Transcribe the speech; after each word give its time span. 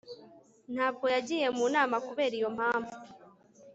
Ntabwo 0.73 1.05
yagiye 1.15 1.47
mu 1.57 1.65
nama 1.75 1.95
kubera 2.07 2.33
iyo 2.39 2.49
mpamvu 2.57 2.95